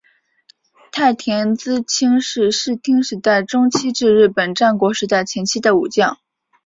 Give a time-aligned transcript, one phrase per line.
[0.91, 6.17] 太田资清是室町时代中期至日本战国时代前期的武将。